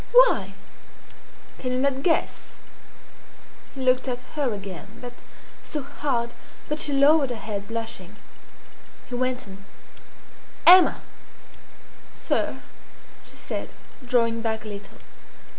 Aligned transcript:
"Why?" 0.13 0.53
"Can 1.59 1.73
you 1.73 1.77
not 1.77 2.01
guess?" 2.01 2.55
He 3.75 3.81
looked 3.81 4.07
at 4.07 4.23
her 4.33 4.51
again, 4.51 4.87
but 4.99 5.13
so 5.61 5.83
hard 5.83 6.33
that 6.69 6.79
she 6.79 6.91
lowered 6.91 7.29
her 7.29 7.35
head, 7.35 7.67
blushing. 7.67 8.15
He 9.09 9.13
went 9.13 9.47
on 9.47 9.63
"Emma!" 10.65 11.01
"Sir," 12.15 12.61
she 13.27 13.35
said, 13.35 13.69
drawing 14.03 14.41
back 14.41 14.65
a 14.65 14.69
little. 14.69 14.97